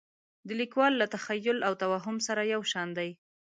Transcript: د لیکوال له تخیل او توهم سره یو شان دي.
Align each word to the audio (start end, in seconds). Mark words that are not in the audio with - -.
د 0.47 0.49
لیکوال 0.61 0.93
له 1.01 1.05
تخیل 1.15 1.57
او 1.67 1.73
توهم 1.81 2.17
سره 2.27 2.41
یو 2.53 2.61
شان 2.71 2.87
دي. 2.97 3.09